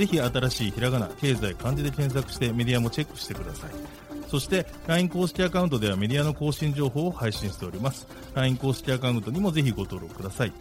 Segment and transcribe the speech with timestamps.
[0.00, 3.70] ぜひ新しいひらがな経済漢字で検索してメディアもチェックしてください
[4.28, 10.52] そして LINE 公式アカウントではメディアの更新情報を配信しております LINE 公式アカウントにもぜひご登録ください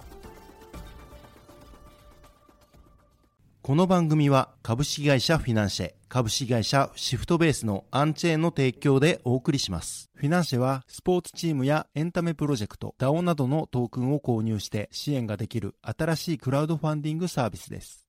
[3.61, 10.09] この番組は株式会社フィナンシェ、株式会社シフトベースのアンチェーンの提供でお送りします。
[10.15, 18.08] フィナンシェはスポーツチームやエンタメプロジェクト、DAO などのトークンを購入して支援ができる新しいクラウドファンディングサービスです。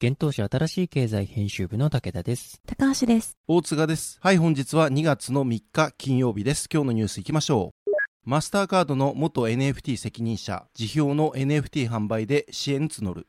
[0.00, 2.60] 現当社新しい経済編集部の武田です。
[2.66, 3.36] 高橋です。
[3.48, 4.18] 大塚です。
[4.22, 6.68] はい本日は2月の3日金曜日です。
[6.72, 7.90] 今日のニュースいきましょう。
[8.24, 10.66] マスターカードの元 NFT 責任者。
[10.74, 13.26] 辞表の NFT 販売で支援募る。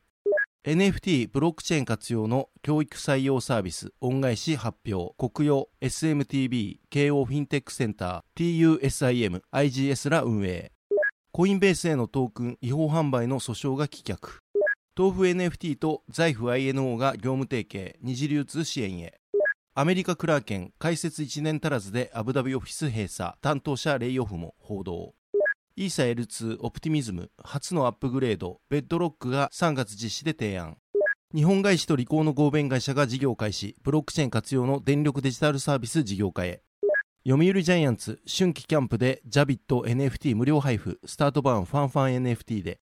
[0.64, 3.92] NFT ブロックチェーン活用の教育採用サービス。
[4.00, 5.14] 恩返し発表。
[5.16, 5.68] 国用。
[5.80, 8.78] SMTB 慶応フィンテックセンター。
[8.78, 10.72] TUSIM IGS ら運営
[11.30, 14.38] コインベースへのトークン違法販売の訴訟が棄却。
[14.96, 19.20] 豆腐 NFT と財布 INO が業務提携二次流通支援へ。
[19.74, 25.14] アメリカクラーケン開設1年足らずでアブダビオフィス閉鎖担当者レイオフも報道。
[25.76, 30.78] イーサ L2 オプティミズム初のアップグレードベッドロックが3月実施で提案。
[31.34, 33.76] 日本外資とリコーの合弁会社が事業開始。
[33.84, 36.62] ブロックチェーン活用の電力デジタルサービス事業化へ。
[37.28, 42.80] 読売ジャイアンツ春季キャンプでジャビット NFT 無料配布スタート版ファンファン NFT で。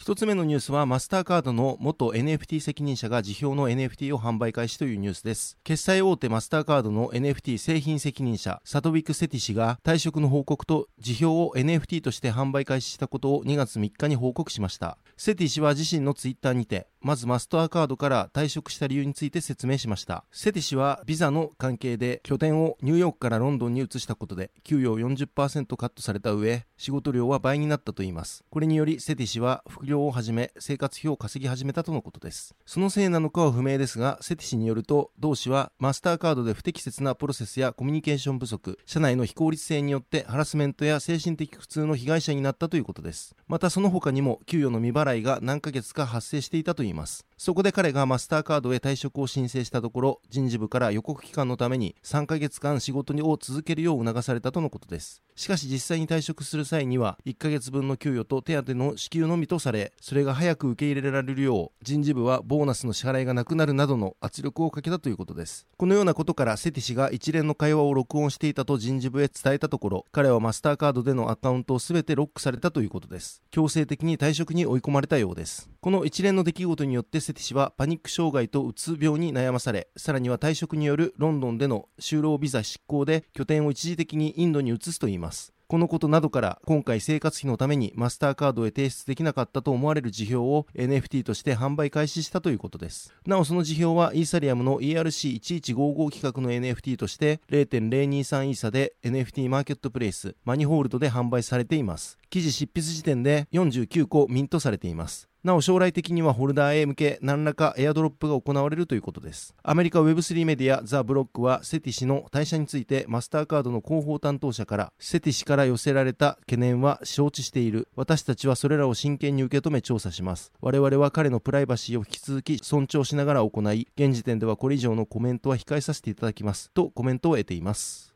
[0.00, 5.58] 一つ目のニュースはマスターカードの元 NFT 責任者が辞表の NFT を販売開始というニュースです。
[5.62, 14.96] 決済大手マスターカードの NFT 製品責任者サトビク・セティ氏が退職の報告と辞表を NFT として販売開始したことを2月3日に報告しました。
[15.18, 20.24] セティ氏は自身のツイッターにてまずマスターカードから退職した理由について説明しました。
[20.32, 28.44] セティ氏はビザの関係で拠点をニューヨークからロンドンに移したことで給与を40%カットされた上仕事量は倍になったといいます。
[28.48, 32.54] これによりセティ氏は副業を始め生活費を稼ぎ始めたとのことです。
[32.64, 43.34] そのせいなのかは不明ですが、セティ氏によると同氏はマスターカードで不適切なプロセスやコミュニケーション不足、社内の非効率性によってハラスメントや精神的苦痛の被害者になったということです。
[43.48, 47.26] またその他にも給与の未払いが何ヶ月か発生していたといいます。
[47.36, 55.22] そこで彼がマスターカードへ退職を申請したところ、人事部から予告期間のために3ヶ月間仕事を続けるよう促されたとのことです。
[55.36, 65.66] しかし実際に退職する際には、1ヶ月分の給与と手当の支給のみとされ、それが早く受け入れられるよう、人事部はボーナスの支払いがなくなるなどの圧力をかけたということです。
[65.76, 73.42] このようなことからセティ氏が一連の会話を録音していたと人事部へ伝えたところ、彼はマスターカードでのアカウントを全てロックされたということです。
[73.50, 75.70] 強制的に退職に追い込まれたようです。
[75.80, 85.52] この一連の出来事によってセティ氏はパニック障害とうつ病に悩まされ、さらには退職によるロンドンでの就労ビザ執行で拠点を一時的にインドに移すといいます。
[85.70, 93.14] このことなどから今回生活費のためにマスターカードへ提出できなかったと思われる辞表を NFT として販売開始したということです。
[93.24, 102.18] なおその辞表はイーサリアムの ERC1155 企画の NFT として0.023イーサで NFT マーケットプレイスマニホールドで販売されています。
[102.30, 105.29] 記事執筆時点で49個ミントされています。
[105.42, 109.54] なお将来的にはホルダーへ向け何らかエアドロップが行われるということです。
[109.62, 117.88] アメリカ Web3 メディアザ・ブロックはセティ氏の退社についてマスターカードの広報担当者からセティ氏から寄せられた懸念は承知している。
[117.96, 120.52] 私たちはそれらを真剣に受け止め調査します。
[120.60, 126.70] 我々は彼のプライバシーを引き続き尊重しながら行い現時点ではこれ以上のコメントは控えさせていただきます。
[126.72, 128.09] とコメントを得ています。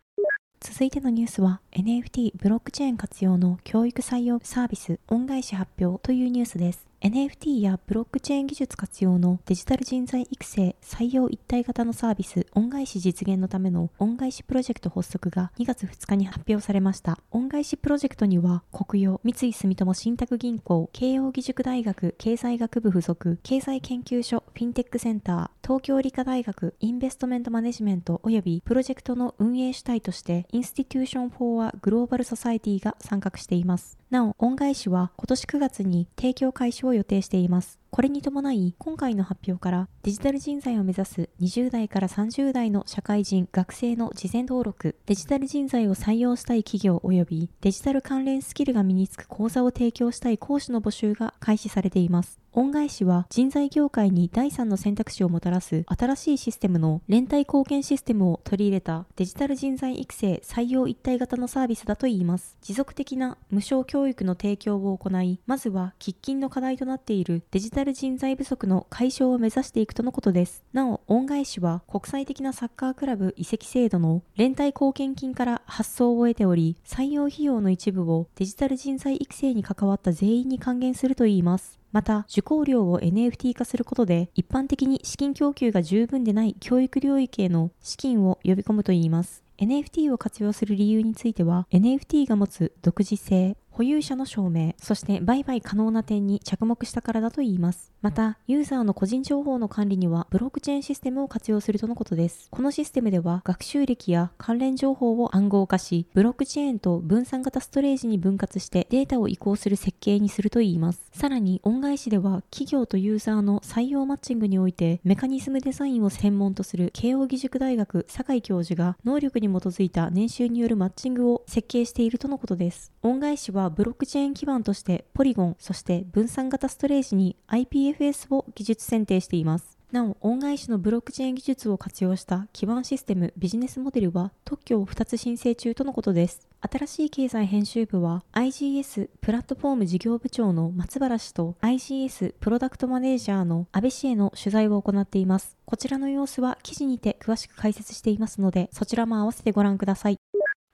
[0.67, 6.87] 続いてのニュースは NFT ブロックチェーン活用の教育採用サービス恩返し発表というニュースです。
[7.03, 17.19] NFT やブロックチェーン技術活用のデジタル人材育成採用一体型のサービス恩返し実現のための恩返しプロジェクト発足が2月2日に発表されました。
[17.31, 33.99] 恩返しプロジェクトにはコクヨ三井住友信託銀行慶應義塾大学経済学部附属経済研究所フィンテックセンター東京理科大学インベストメントマネジメント及びプロジェクトの運営主体として Institution for a Global Society が参画しています。
[34.15, 37.81] なお、恩返しは今年9月に提供開始を予定しています。
[37.91, 52.41] これに伴い、今回の発表からデジタル人材を目指す20代から30代の社会人、学生の事前登録、デジタル人材を採用したい企業及びデジタル関連スキルが身につく講座を提供したい講師の募集が開始されています。
[52.57, 62.57] 恩返しは人材業界に第三の選択肢をもたらす新しいシステムの連帯貢献システムを取り入れたデジタル人材育成採用一体型のサービスだといいます。
[62.63, 70.63] 持続的な無償教教育の提供を行い、まずは喫緊の課題となっているデジタル人材不足の解消を目指していくとのことです。
[70.75, 81.81] なお、恩返しは国際的なサッカークラブ移籍制度の連帯貢献金から発送を得ており、採用費用の一部をデジタル人材育成に関わった全員に還元するといいます。
[81.91, 89.45] また、受講料を NFT 化することで、一般的に資金供給が十分でない教育領域への資金を呼び込むといいます。
[89.59, 97.91] NFT を活用する理由については、NFT が持つ独自性、保有者の証明、そして売買可能な点に着目したからだといいます。
[98.03, 102.47] また、ユーザーの個人情報の管理にはブロックチェーンシステムを活用するとのことです。
[102.53, 111.03] このシステムでは学習歴や関連情報を暗号化し、ブロックチェーンと分散型ストレージに分割してデータを移行する設計にするといいます。
[111.11, 122.93] さらに、恩返しでは企業とユーザーの採用マッチングにおいてメカニズムデザインを専門とする慶應義塾大学酒井教授が能力に基づいた年収によるマッチングを設計しているとのことです。
[123.03, 129.79] 恩返しははブロックチェーン基盤としてポリゴン、そして分散型ストレージに IPFS を技術選定しています。
[129.91, 136.49] なお、恩返しのブロックチェーン技術を活用した基盤システムビジネスモデルは特許を2つ申請中とのことです。
[136.61, 145.57] 新しい経済編集部は IGS プラットフォーム事業部長の松原氏と IGS プロダクトマネージャーの安倍氏への取材を行っています。
[145.65, 150.17] こちらの様子は記事にて詳しく解説していますので、そちらも合わせてご覧ください。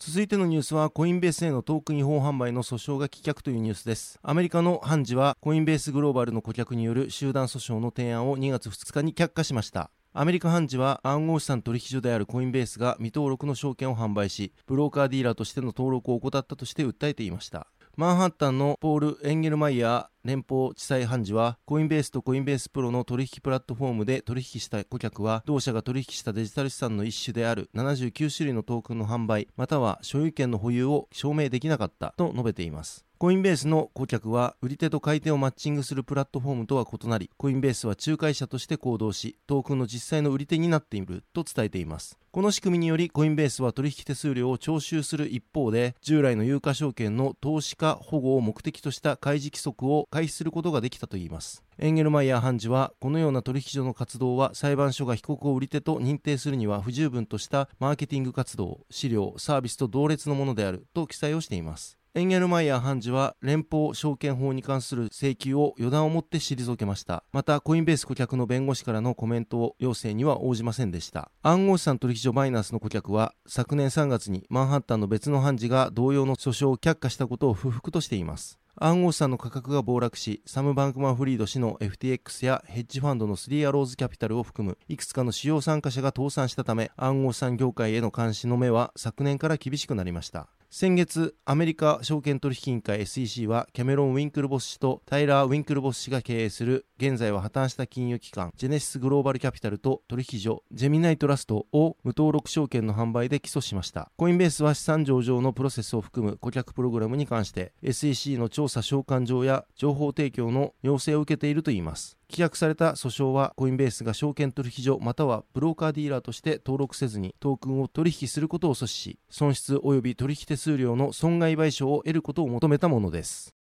[0.02, 4.19] 続いてのニュースはコインベースへのトークン違法販売の訴訟が棄却というニュースです。
[4.23, 9.91] アメリカの判事はコインベースグローバルの顧客による集団訴訟の提案を2月2日に却下しました。
[10.14, 17.67] アメリカ判事は暗号資産取引所であるコインベースが未登録の証券を販売しブローカーディーラーとしての登録を怠ったとして訴えていました。
[17.94, 33.06] マンハッタンのポール・エンゲルマイヤー連邦地裁判事はコインベースとコインベースプロの取引プラットフォームで取引した顧客は同社が取引したデジタル資産の一種である79種類のトークンの販売または所有権の保有を証明できなかったと述べています。
[33.20, 42.19] コインベースの顧客は売り手と買い手をマッチングするプラットフォームとは異なりコインベースは仲介者として行動しトークンの実際の売り手になっていると伝えています。
[42.32, 67.22] この仕組みによりコインベースは取引手数料を徴収する一方で従来の有価証券の投資家保護を目的とした開示規則を開始することができたといいますエンゲルマイヤー判事はこのような取引所の活動は裁判所が被告を売り手と認定するには不十分としたマーケティング活動資料サービスと同列のものであると記載をしていますエンゲルマイヤー判事は連邦証券法に関する請求を予断をもって退けました。
[67.31, 71.31] また、コインベース顧客の弁護士からのコメントを要請には応じませんでした。
[71.43, 78.59] 暗号資産取引所バイナンスの顧客は、昨年3月にマンハッタンの別の判事が同様の訴訟を却下したことを不服としています。
[78.77, 90.46] 暗号資産の価格が暴落し、サム・バンクマン・フリード氏の FTX やヘッジファンドのスリーアローズキャピタルを含むいくつかの主要参加者が倒産したため、暗号資産業界への監視の目は昨年から厳しくなりました。
[90.72, 104.12] 先月、アメリカ証券取引委員会 SEC はキャメロン・ウィンクルボス氏とタイラー・ウィンクルボス氏が経営する現在は破綻した金融機関ジェネシスグローバルキャピタルと取引所ジェミナイトラストを無登録証券の販売で起訴しました。
[104.17, 112.19] コインベースは資産上場のプロセスを含む顧客プログラムに関して SEC の調査召喚状や情報提供の要請を受けているといいます。
[112.31, 123.55] 棄却された訴訟はコインベースが証券取引所またはブローカーディーラーとして登録せずにトークンを取引することを阻止し損失及び取引手数料の損害賠償を得ることを求めたものです。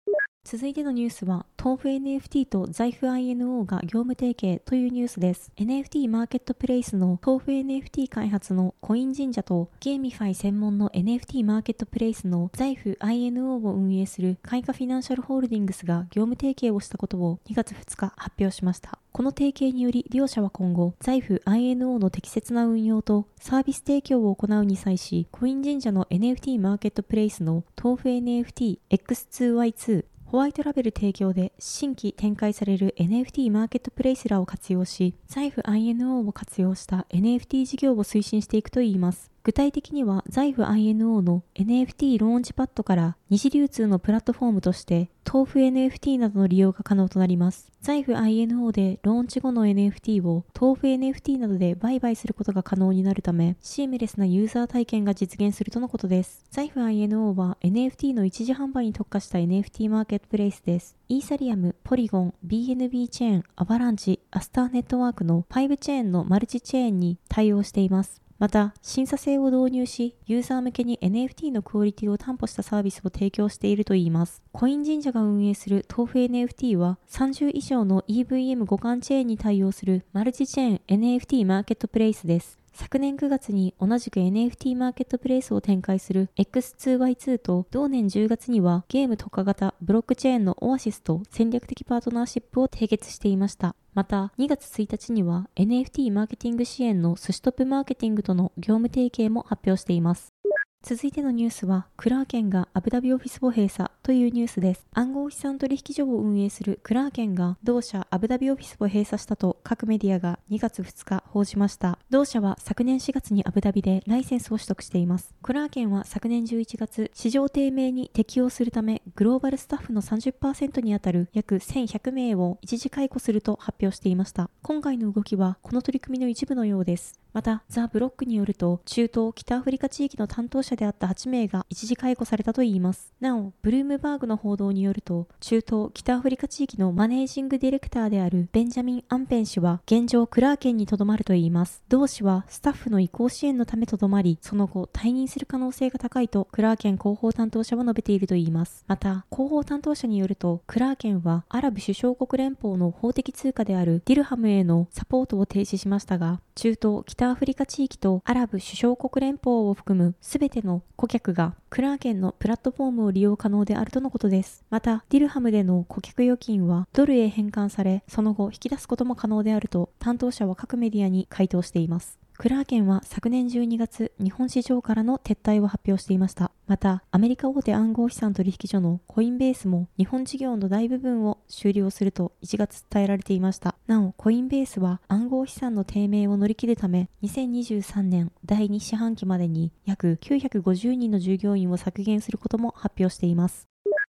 [0.51, 5.51] 続いてのニュースは、豆腐 NFT と財布 INO が業務提携というニュースです。
[5.58, 18.98] NFT マーケットプレイスの豆腐 NFT 開発のコイン神社とゲーミファイ専門の NFT マーケットプレイスの財布 INO を運営する開花フィナンシャルホールディングスが業務提携をしたことを2月2日発表しました。
[19.12, 39.32] この提携により両社は今後、財布 INO の適切な運用とサービス提供を行うに際し、コイン神社の NFT マーケットプレイスの豆腐 NFT X2Y2 ホワイトラベル提供で新規展開される NFT マーケットプレイスらを活用し、財布 INO を活用した NFT 事業を推進していくといいます。
[39.43, 47.72] 具体的には財布 INO の NFT ローンチパッドから二次流通のプラットフォームとして豆腐 NFT などの利用が可能となります。
[47.81, 56.43] 財布 INO でローンチ後の NFT を豆腐 NFT などで売買することが可能になるためシームレスなユーザー体験が実現するとのことです。
[56.51, 60.98] 財布 INO は NFT の一時販売に特化した NFT マーケットプレイスです。
[61.08, 68.22] イーサリアム、ポリゴン、BNB チェーン、アバランチ、アスターネットワークの5チェーンのマルチチェーンに対応しています。
[68.39, 74.41] また、審査制を導入し、ユーザー向けに NFT のクオリティを担保したサービスを提供しているといいます。
[74.53, 82.58] コイン神社が運営する豆腐 NFT は、30以上の EVM 互換チェーンに対応するマルチチェーン NFT マーケットプレイスです。
[82.74, 93.76] 昨年9月に同じく NFT マーケットプレイスを展開する X2Y2 と同年10月にはゲーム特化型ブロックチェーンのオアシスと戦略的パートナーシップを締結していました。
[93.94, 100.34] また2月1日には NFT マーケティング支援のスシトップマーケティングとの業務提携も発表しています。
[100.82, 104.88] 続いてのニュースは、クラーケンがアブダビオフィスを閉鎖というニュースです。
[104.94, 112.00] 暗号資産取引所を運営するクラーケンが同社アブダビオフィスを閉鎖したと各メディアが2月2日報じました。
[112.10, 115.36] 同社は昨年4月にアブダビでライセンスを取得しています。
[115.44, 124.50] クラーケンは昨年11月、市場低迷に適用するため、グローバルスタッフの30%にあたる約1100名を一時解雇すると発表していました。
[124.62, 127.20] 今回の動きはこの取り組みの一部のようです。
[127.32, 133.14] また、ザ・ブロックによると、中東、北アフリカ地域の担当者であった8名が一時解雇されたといいます。
[133.20, 141.84] なお、ブルームバーグの報道によると、中東、北アフリカ地域のマネージングディレクターであるベンジャミン・アンペン氏は、現状クラーケンにとどまるといいます。
[141.88, 148.84] 同氏は、スタッフの移行支援のためとどまり、その後、退任する可能性が高いと、クラーケン広報担当者は述べているといいます。
[148.88, 164.64] また、広報担当者によると、クラーケンは、アラブ首長国連邦の法的通貨であるディルハムへのサポートを停止しましたが、中東、北アフリカ地域とアラブ首相国連邦を含む全ての顧客がクラーケンのプラットフォームを利用可能であるとのことです。
[164.70, 172.20] また、ディルハムでの顧客預金はドルへ返還され、その後引き出すことも可能であると担当者は各メディアに回答しています。
[172.39, 176.53] クラーケンは昨年12月、日本市場からの撤退を発表していました。
[176.67, 183.75] また、アメリカ大手暗号資産取引所のコインベースも日本事業の大部分を終了すると1月伝えられていました。
[183.88, 193.67] なお、コインベースは暗号資産の低迷を乗り切るため、2023年第2四半期までに約950人の従業員を削減することも発表しています。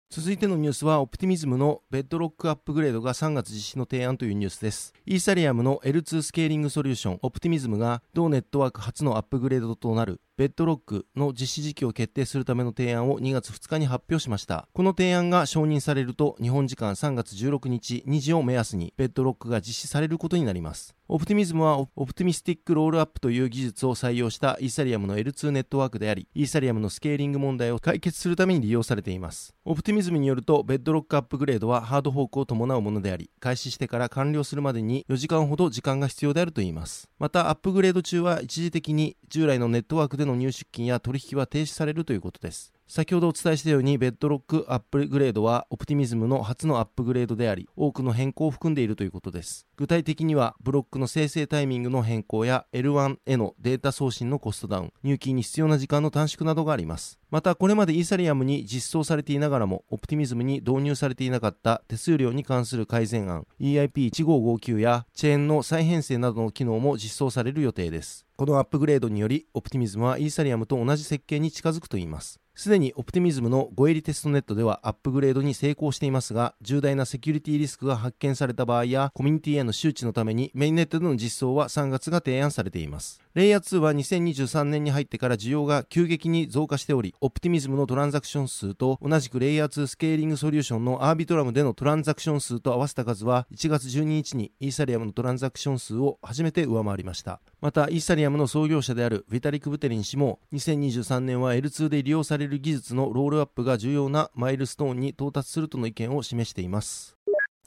[0.08, 4.94] 続いてのニュースは、オプティミズムのベッドロックアップグレードが3月実施の提案というニュースです。
[5.04, 14.68] イーサリアムの L2 スケーリングソリューション、オプティミズムが同ネットワーク初のアップグレードとなるベッドロックの実施時期を決定するための提案を2月2日に発表しました。
[14.74, 20.94] この提案が承認されると、日本時間3月16日2時を目安にベッドロックが実施されることになります。
[21.08, 29.54] オプティミズムはオプティミスティックロールアップという技術を採用したイーサリアムの L2 ネットワークであり、イーサリアムのスケーリング問題を解決するために利用されています。
[29.64, 37.08] オプティミズムによると、ベッドロックアップグレードはハードフォークを伴うものであり、開始してから完了するまでに4時間ほど時間が必要であるといいます。
[37.18, 42.75] また、アップグレード中は一時的に従来のネットワークでの入出金や取引は停止されるということです。
[42.88, 49.66] 先ほどお伝えしたように、ベッドロックアップグレードはオプティミズムの初のアップグレードであり、多くの変更を含んでいるということです。
[49.76, 57.18] 具体的には、ブロックの生成タイミングの変更や L1 へのデータ送信のコストダウン、入金に必要な時間の短縮などがあります。
[57.28, 68.26] また、これまでイーサリアムに実装されていながらも、オプティミズムに導入されていなかった手数料に関する改善案、EIP1559 やチェーンの再編成などの機能も実装される予定です。
[68.36, 72.40] このアップグレードにより、オプティミズムはイーサリアムと同じ設計に近づくといいます。
[72.56, 83.20] すでにオプティミズムの5エリテストネットではアップグレードに成功していますが、重大なセキュリティリスクが発見された場合や、コミュニティへの周知のためにメインネットでの実装は3月が提案されています。
[83.36, 97.42] レイヤー2は2023年に入ってから需要が急激に増加しており、オプティミズムのトランザクション数と同じくレイヤー2スケーリングソリューションのアービトラムでのトランザクション数と合わせた数は1月12日にイーサリアムのトランザクション数を初めて上回りました。
[97.60, 107.18] また、イーサリアムの創業者であるヴィタリック・ブテリン氏も2023年は L2 で利用される技術のロールアップが重要なマイルストーンに到達するとの意見を示しています。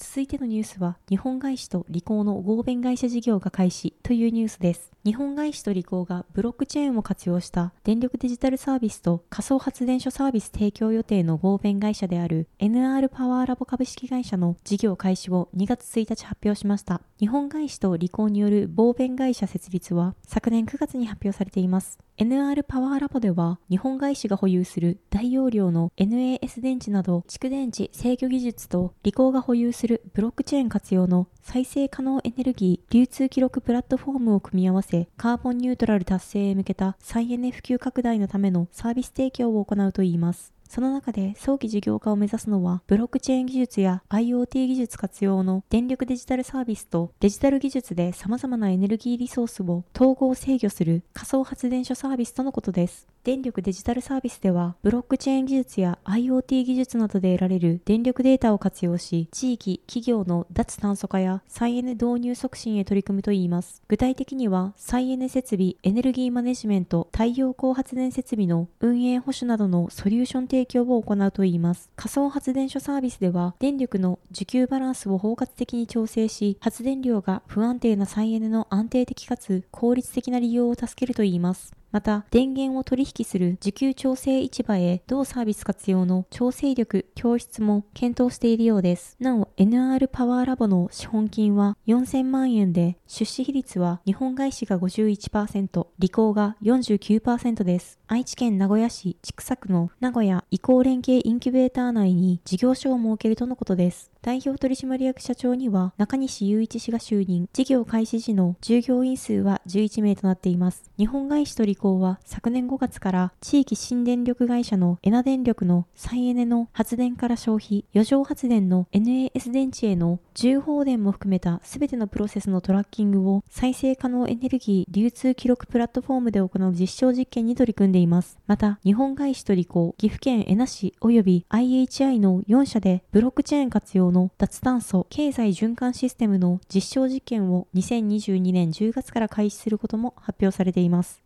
[0.02, 4.94] 続いてのニュースは、日本外資と理工の合弁会社事業が開始というニュースです。
[5.06, 17.02] 日本外資と理工がブロックチェーンを活用した電力デジタルサービスと仮想発電所サービス提供予定の合弁会社である NR パワーラボ株式会社の事業開始を2月1日発表しました。
[17.18, 21.98] 日本外資と理工による合弁会社設立は昨年9月に発表されています。
[22.18, 40.54] NR パワーラボでは日本外資が保有する大容量の NAS 電池など蓄電池制御技術と理工が保有するブロックチェーン活用の再生可能エネルギー流通記録プラットフォームを組み合わせカーボンニュートラル達成へ向けた再エネ普及拡大のためのサービス提供を行うといいます。
[40.70, 53.08] その中で早期事業化を目指すのは、ブロックチェーン技術や IoT 技術活用の電力デジタルサービスとデジタル技術で様々なエネルギーリソースを統合制御する仮想発電所サービスとのことです。
[53.30, 63.84] 電力デジタルサービスでは、ブロックチェーン技術や IoT 技術などで得られる電力データを活用し、地域、企業の脱炭素化や再エネ導入促進へ取り組むといいます。
[63.88, 71.92] 具体的には、再エネ設備、エネルギーマネジメント、太陽光発電設備の運営保守などのソリューション提供を行うといいます。
[71.96, 81.79] 仮想発電所サービスでは、電力の需給バランスを包括的に調整し、発電量が不安定な再エネの安定的かつ効率的な利用を助けるといいます。
[81.92, 89.18] また、電源を取引する需給調整市場へ同サービス活用の調整力、教室も検討しているようです。
[89.20, 98.00] なお、NR パワーラボの資本金は4000万円で、出資比率は日本外資が51%、理工が49%です。
[98.08, 104.12] 愛知県名古屋市千種区の名古屋移行連携インキュベーター内に事業所を設けるとのことです。
[104.22, 110.92] 代表取締役社長には中西雄一氏が就任、事業開始時の従業員数は11名となっています。
[110.98, 128.38] 日本外資と理工は昨年5月から地域新電力会社のエナ電力の再エネの発電から消費、余剰発電の NAS 電池への重放電も含めた全てのプロセスのトラッキングを再生可能エネルギー流通記録プラットフォームで行う実証実験に取り組んでいます。
[128.48, 141.24] また、日本外資と理工、岐阜県恵那市及び IHI の4社でブロックチェーン活用の脱炭素経済循環システムの実証実験を2022年10月から開始することも発表されています。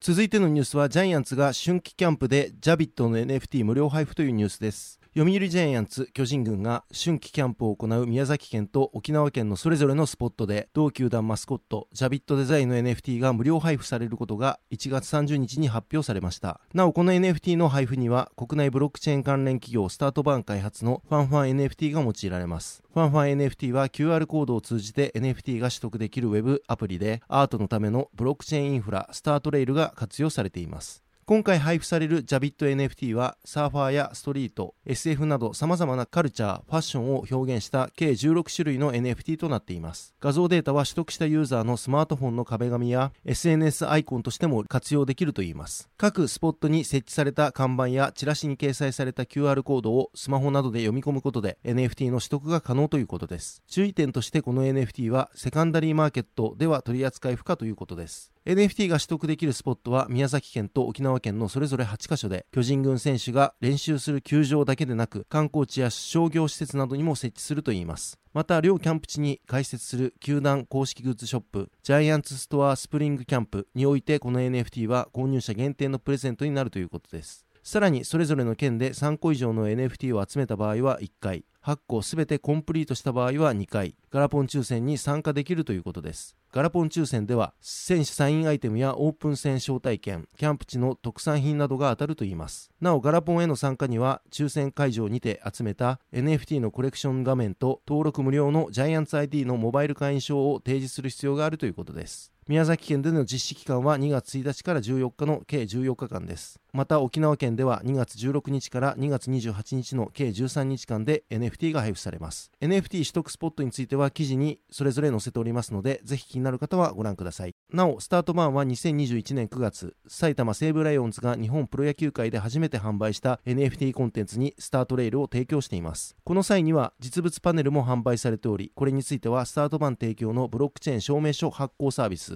[0.00, 5.00] 続いてのニュースはジャイアンツが春季キャンプでジャビットの NFT 無料配布というニュースです。
[5.16, 16.60] 読売ジャイアンツ巨人軍が春季キャンプを行う宮崎県と沖縄県のそれぞれのスポットで同球団マスコットジャビットデザインの NFT が無料配布されることが1月30日に発表されました。
[16.74, 22.82] なおこの NFT の配布には国内ブロックチェーン関連企業スタートバン開発のファンファン NFT が用いられます。
[22.92, 31.05] ファンファン NFT は QR コードを通じて NFT が取得できるウェブアプリでアートのためのブロックチェーンインフラスタートレイルが活用されています。
[31.28, 40.14] 今回配布されるジャビット NFT はサーファーやストリート、SF など様々なカルチャー、ファッションを表現した計16種類の NFT となっています。
[40.20, 45.88] 画像データは取得したユーザーのスマートフォンの壁紙や SNS アイコンとしても活用できるといいます。
[45.96, 53.64] 各スポットに設置された看板やチラシに掲載された QR コードをスマホなどで読み込むことで NFT の取得が可能ということです。
[53.66, 58.35] 注意点としてこの NFT はセカンダリーマーケットでは取り扱い不可ということです。
[58.46, 68.20] NFT が取得できるスポットは宮崎県と沖縄県のそれぞれ8カ所で巨人軍選手が練習する球場だけでなく観光地や商業施設などにも設置するといいます。
[68.32, 77.45] また両キャンプ地に開設する球団公式グッズショップジャイアンツストアスプリングキャンプにおいてこの NFT は購入者限定のプレゼントになるということです。
[77.66, 86.36] さらにそれぞれの県で3個以上の NFT を集めた場合は1回8個すべてコンプリートした場合は2回ガラポン抽選に参加できるということです。
[86.52, 92.70] ガラポン抽選では選手サインアイテムやオープン戦招待券キャンプ地の特産品などが当たるといいます。
[92.80, 102.35] なおガラポンへの参加には抽選会場にて集めた NFT のコレクション画面と登録無料のジャイアンツ ID のモバイル会員証を提示する必要があるということです。
[102.48, 106.60] 宮崎県での実施期間は2月1日から14日の計14日間です。
[106.72, 112.52] また沖縄県では2月16日から2月28日の計13日間で NFT が配布されます。
[112.60, 117.54] NFT 取得スポットについては記事にそれぞれ載せておりますのでぜひ気になる方はご覧ください。
[117.72, 126.14] なおスタートバンは2021年9月埼玉西武ライオンズが日本プロ野球界で初めて販売した NFT コンテンツにスタートレールを提供しています。
[126.22, 132.35] この際には実物パネルも販売されておりこれについてはスタートバン提供のブロックチェーン証明書発行サービス